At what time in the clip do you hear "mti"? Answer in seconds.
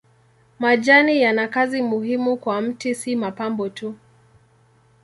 2.61-2.95